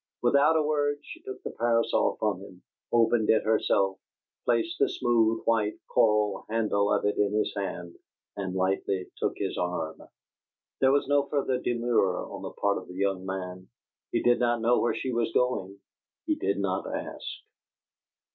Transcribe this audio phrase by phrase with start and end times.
[0.23, 3.99] Without a word she took the parasol from him, opened it herself,
[4.45, 7.95] placed the smooth white coral handle of it in his hand,
[8.35, 10.01] and lightly took his arm.
[10.79, 13.67] There was no further demur on the part of the young man.
[14.11, 15.77] He did not know where she was going;
[16.25, 17.27] he did not ask.